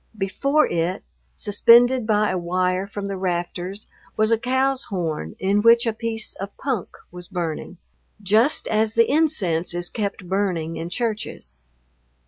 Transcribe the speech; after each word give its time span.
Before 0.17 0.65
it, 0.65 1.03
suspended 1.35 2.07
by 2.07 2.31
a 2.31 2.37
wire 2.39 2.87
from 2.87 3.07
the 3.07 3.17
rafters, 3.17 3.85
was 4.17 4.31
a 4.31 4.37
cow's 4.39 4.85
horn 4.85 5.35
in 5.37 5.61
which 5.61 5.85
a 5.85 5.93
piece 5.93 6.33
of 6.33 6.57
punk 6.57 6.89
was 7.11 7.27
burning, 7.27 7.77
just 8.19 8.67
as 8.67 8.95
the 8.95 9.07
incense 9.11 9.75
is 9.75 9.89
kept 9.91 10.27
burning 10.27 10.75
in 10.75 10.89
churches. 10.89 11.53